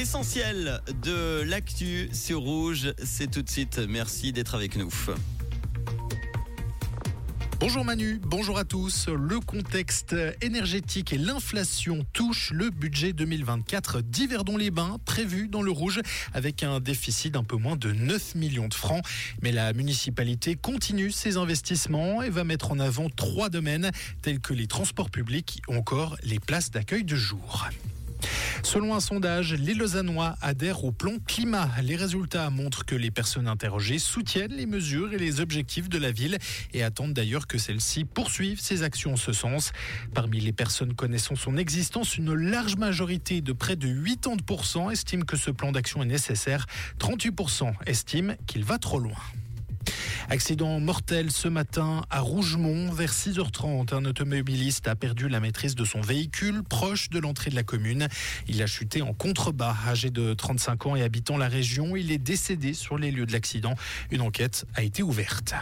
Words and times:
L'essentiel 0.00 0.80
de 1.02 1.42
l'actu 1.42 2.08
sur 2.14 2.40
Rouge, 2.40 2.94
c'est 3.04 3.30
tout 3.30 3.42
de 3.42 3.50
suite. 3.50 3.78
Merci 3.86 4.32
d'être 4.32 4.54
avec 4.54 4.76
nous. 4.76 4.90
Bonjour 7.58 7.84
Manu, 7.84 8.18
bonjour 8.24 8.56
à 8.56 8.64
tous. 8.64 9.08
Le 9.08 9.40
contexte 9.40 10.16
énergétique 10.40 11.12
et 11.12 11.18
l'inflation 11.18 12.06
touchent 12.14 12.50
le 12.50 12.70
budget 12.70 13.12
2024 13.12 14.00
d'Yverdon-les-Bains, 14.00 14.96
prévu 15.04 15.48
dans 15.48 15.60
le 15.60 15.70
rouge, 15.70 16.00
avec 16.32 16.62
un 16.62 16.80
déficit 16.80 17.34
d'un 17.34 17.44
peu 17.44 17.56
moins 17.56 17.76
de 17.76 17.92
9 17.92 18.36
millions 18.36 18.68
de 18.68 18.74
francs. 18.74 19.04
Mais 19.42 19.52
la 19.52 19.74
municipalité 19.74 20.56
continue 20.56 21.10
ses 21.10 21.36
investissements 21.36 22.22
et 22.22 22.30
va 22.30 22.44
mettre 22.44 22.72
en 22.72 22.78
avant 22.78 23.10
trois 23.10 23.50
domaines, 23.50 23.90
tels 24.22 24.40
que 24.40 24.54
les 24.54 24.66
transports 24.66 25.10
publics 25.10 25.60
ou 25.68 25.74
encore 25.74 26.16
les 26.22 26.40
places 26.40 26.70
d'accueil 26.70 27.04
de 27.04 27.16
jour. 27.16 27.68
Selon 28.62 28.94
un 28.94 29.00
sondage, 29.00 29.54
les 29.54 29.74
Lausannois 29.74 30.36
adhèrent 30.42 30.84
au 30.84 30.92
plan 30.92 31.14
climat. 31.26 31.68
Les 31.82 31.96
résultats 31.96 32.50
montrent 32.50 32.84
que 32.84 32.94
les 32.94 33.10
personnes 33.10 33.48
interrogées 33.48 33.98
soutiennent 33.98 34.52
les 34.52 34.66
mesures 34.66 35.12
et 35.12 35.18
les 35.18 35.40
objectifs 35.40 35.88
de 35.88 35.98
la 35.98 36.12
ville 36.12 36.38
et 36.72 36.82
attendent 36.82 37.14
d'ailleurs 37.14 37.46
que 37.46 37.58
celle-ci 37.58 38.04
poursuive 38.04 38.60
ses 38.60 38.82
actions 38.82 39.14
en 39.14 39.16
ce 39.16 39.32
sens. 39.32 39.72
Parmi 40.14 40.40
les 40.40 40.52
personnes 40.52 40.94
connaissant 40.94 41.34
son 41.34 41.56
existence, 41.56 42.16
une 42.16 42.34
large 42.34 42.76
majorité 42.76 43.40
de 43.40 43.52
près 43.52 43.76
de 43.76 43.88
80% 43.88 44.92
estiment 44.92 45.24
que 45.24 45.36
ce 45.36 45.50
plan 45.50 45.72
d'action 45.72 46.02
est 46.02 46.06
nécessaire. 46.06 46.66
38% 46.98 47.72
estiment 47.86 48.34
qu'il 48.46 48.64
va 48.64 48.78
trop 48.78 48.98
loin. 48.98 49.16
Accident 50.32 50.78
mortel 50.78 51.32
ce 51.32 51.48
matin 51.48 52.02
à 52.08 52.20
Rougemont 52.20 52.92
vers 52.92 53.12
6h30. 53.12 53.92
Un 53.92 54.04
automobiliste 54.04 54.86
a 54.86 54.94
perdu 54.94 55.28
la 55.28 55.40
maîtrise 55.40 55.74
de 55.74 55.84
son 55.84 56.00
véhicule 56.00 56.62
proche 56.62 57.10
de 57.10 57.18
l'entrée 57.18 57.50
de 57.50 57.56
la 57.56 57.64
commune. 57.64 58.06
Il 58.46 58.62
a 58.62 58.66
chuté 58.68 59.02
en 59.02 59.12
contrebas. 59.12 59.74
Âgé 59.88 60.10
de 60.10 60.32
35 60.32 60.86
ans 60.86 60.94
et 60.94 61.02
habitant 61.02 61.36
la 61.36 61.48
région, 61.48 61.96
il 61.96 62.12
est 62.12 62.18
décédé 62.18 62.74
sur 62.74 62.96
les 62.96 63.10
lieux 63.10 63.26
de 63.26 63.32
l'accident. 63.32 63.74
Une 64.12 64.20
enquête 64.20 64.66
a 64.76 64.84
été 64.84 65.02
ouverte. 65.02 65.52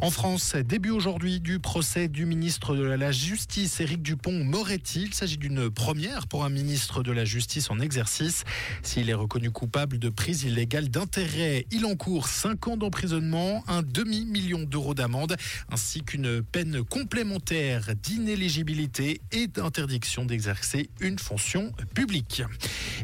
En 0.00 0.10
France, 0.10 0.54
début 0.54 0.90
aujourd'hui 0.90 1.40
du 1.40 1.58
procès 1.58 2.08
du 2.08 2.26
ministre 2.26 2.74
de 2.74 2.82
la 2.82 3.12
Justice, 3.12 3.80
Éric 3.80 4.02
Dupont-Moretti. 4.02 5.04
Il 5.06 5.14
s'agit 5.14 5.36
d'une 5.36 5.70
première 5.70 6.26
pour 6.26 6.44
un 6.44 6.48
ministre 6.48 7.02
de 7.02 7.12
la 7.12 7.24
Justice 7.24 7.70
en 7.70 7.80
exercice. 7.80 8.44
S'il 8.82 9.10
est 9.10 9.14
reconnu 9.14 9.50
coupable 9.50 9.98
de 9.98 10.08
prise 10.08 10.44
illégale 10.44 10.88
d'intérêt, 10.88 11.66
il 11.70 11.84
encourt 11.84 12.28
5 12.28 12.68
ans 12.68 12.76
d'emprisonnement, 12.76 13.62
un 13.68 13.82
demi-million 13.82 14.62
d'euros 14.62 14.94
d'amende, 14.94 15.36
ainsi 15.70 16.02
qu'une 16.02 16.42
peine 16.42 16.82
complémentaire 16.82 17.94
d'inéligibilité 17.94 19.20
et 19.32 19.46
d'interdiction 19.46 20.24
d'exercer 20.24 20.90
une 21.00 21.18
fonction 21.18 21.72
publique. 21.94 22.42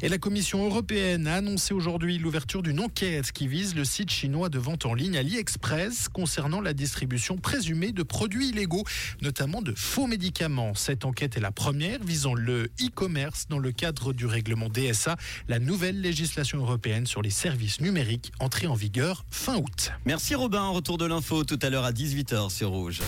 Et 0.02 0.08
la 0.08 0.18
Commission 0.18 0.64
européenne 0.64 1.26
a 1.26 1.34
annoncé 1.36 1.74
aujourd'hui 1.74 2.18
l'ouverture 2.18 2.62
d'une 2.62 2.80
enquête 2.80 3.32
qui 3.32 3.48
vise 3.48 3.74
le 3.74 3.84
site 3.84 4.10
chinois 4.10 4.48
de 4.48 4.58
vente 4.58 4.86
en 4.86 4.94
ligne 4.94 5.16
AliExpress 5.16 6.08
concernant 6.08 6.45
la 6.48 6.72
distribution 6.72 7.36
présumée 7.36 7.92
de 7.92 8.02
produits 8.02 8.48
illégaux, 8.48 8.84
notamment 9.20 9.62
de 9.62 9.74
faux 9.74 10.06
médicaments. 10.06 10.74
Cette 10.74 11.04
enquête 11.04 11.36
est 11.36 11.40
la 11.40 11.50
première 11.50 12.02
visant 12.02 12.34
le 12.34 12.70
e-commerce 12.80 13.46
dans 13.48 13.58
le 13.58 13.72
cadre 13.72 14.12
du 14.12 14.26
règlement 14.26 14.68
DSA, 14.68 15.16
la 15.48 15.58
nouvelle 15.58 16.00
législation 16.00 16.58
européenne 16.58 17.06
sur 17.06 17.22
les 17.22 17.30
services 17.30 17.80
numériques 17.80 18.32
entrée 18.38 18.66
en 18.66 18.74
vigueur 18.74 19.24
fin 19.30 19.56
août. 19.56 19.92
Merci 20.04 20.34
Robin, 20.34 20.68
retour 20.68 20.98
de 20.98 21.06
l'info 21.06 21.44
tout 21.44 21.58
à 21.62 21.70
l'heure 21.70 21.84
à 21.84 21.92
18h 21.92 22.50
sur 22.50 22.70
Rouge. 22.70 23.00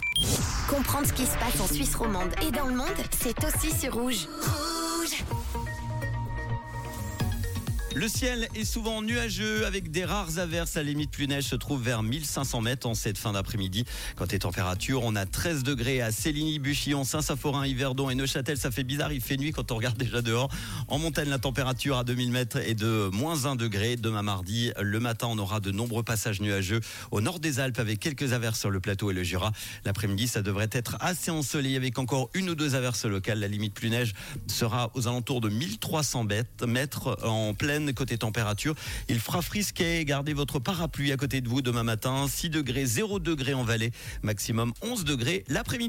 Comprendre 0.68 1.06
ce 1.06 1.12
qui 1.12 1.24
se 1.24 1.36
passe 1.38 1.60
en 1.60 1.72
Suisse 1.72 1.94
romande 1.94 2.30
et 2.46 2.50
dans 2.50 2.66
le 2.66 2.74
monde, 2.74 2.86
c'est 3.18 3.36
aussi 3.44 3.76
sur 3.78 3.94
Rouge. 3.94 4.26
Rouge 4.42 5.24
Le 7.94 8.06
ciel 8.06 8.48
est 8.54 8.64
souvent 8.64 9.02
nuageux 9.02 9.66
avec 9.66 9.90
des 9.90 10.04
rares 10.04 10.38
averses. 10.38 10.74
La 10.74 10.82
limite, 10.82 11.10
plus 11.10 11.26
neige 11.26 11.44
se 11.44 11.56
trouve 11.56 11.82
vers 11.82 12.02
1500 12.02 12.60
mètres 12.60 12.86
en 12.86 12.94
cette 12.94 13.16
fin 13.16 13.32
d'après-midi. 13.32 13.84
Quand 14.14 14.30
les 14.30 14.38
températures, 14.38 15.02
on 15.04 15.16
a 15.16 15.24
13 15.24 15.62
degrés 15.62 16.02
à 16.02 16.12
Céligny, 16.12 16.58
Buchillon, 16.58 17.02
Saint-Saphorin, 17.02 17.66
Yverdon 17.66 18.10
et 18.10 18.14
Neuchâtel. 18.14 18.58
Ça 18.58 18.70
fait 18.70 18.84
bizarre, 18.84 19.12
il 19.12 19.22
fait 19.22 19.36
nuit 19.36 19.52
quand 19.52 19.72
on 19.72 19.76
regarde 19.76 19.96
déjà 19.96 20.22
dehors. 20.22 20.48
En 20.88 20.98
montagne, 20.98 21.28
la 21.28 21.38
température 21.38 21.96
à 21.96 22.04
2000 22.04 22.30
mètres 22.30 22.58
est 22.58 22.74
de 22.74 23.08
moins 23.12 23.46
1 23.46 23.56
degré. 23.56 23.96
Demain 23.96 24.22
mardi, 24.22 24.70
le 24.78 25.00
matin, 25.00 25.26
on 25.30 25.38
aura 25.38 25.58
de 25.58 25.70
nombreux 25.70 26.02
passages 26.02 26.40
nuageux 26.40 26.80
au 27.10 27.20
nord 27.20 27.40
des 27.40 27.58
Alpes 27.58 27.78
avec 27.78 28.00
quelques 28.00 28.32
averses 28.32 28.60
sur 28.60 28.70
le 28.70 28.80
plateau 28.80 29.10
et 29.10 29.14
le 29.14 29.22
Jura. 29.22 29.50
L'après-midi, 29.84 30.28
ça 30.28 30.42
devrait 30.42 30.70
être 30.72 30.98
assez 31.00 31.30
ensoleillé 31.30 31.76
avec 31.76 31.98
encore 31.98 32.30
une 32.34 32.50
ou 32.50 32.54
deux 32.54 32.74
averses 32.74 33.06
locales. 33.06 33.40
La 33.40 33.48
limite 33.48 33.74
plus 33.74 33.90
neige 33.90 34.14
sera 34.46 34.90
aux 34.94 35.08
alentours 35.08 35.40
de 35.40 35.48
1300 35.48 36.26
mètres 36.66 37.18
en 37.24 37.54
pleine 37.54 37.77
côté 37.92 38.18
température. 38.18 38.74
Il 39.08 39.20
fera 39.20 39.42
frisquet. 39.42 40.04
Gardez 40.04 40.34
votre 40.34 40.58
parapluie 40.58 41.12
à 41.12 41.16
côté 41.16 41.40
de 41.40 41.48
vous 41.48 41.62
demain 41.62 41.82
matin. 41.82 42.26
6 42.28 42.50
degrés, 42.50 42.86
0 42.86 43.18
degrés 43.20 43.54
en 43.54 43.64
vallée. 43.64 43.92
Maximum 44.22 44.72
11 44.82 45.04
degrés 45.04 45.44
l'après-midi. 45.48 45.86